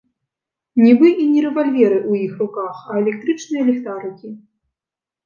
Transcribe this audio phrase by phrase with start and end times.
[0.85, 4.33] Нібы і не рэвальверы ў іх руках, а электрычныя ліхтарыкі.